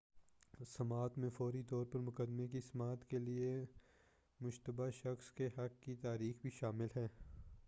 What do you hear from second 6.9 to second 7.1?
ہے